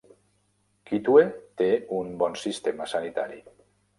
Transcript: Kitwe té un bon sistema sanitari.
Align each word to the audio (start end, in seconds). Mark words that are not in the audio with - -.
Kitwe 0.91 1.25
té 1.61 1.67
un 1.99 2.09
bon 2.23 2.39
sistema 2.45 2.91
sanitari. 2.97 3.41